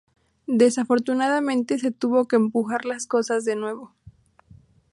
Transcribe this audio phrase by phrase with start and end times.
[0.47, 3.93] Desafortunadamente se tuvo que empujar las cosas de nuevo.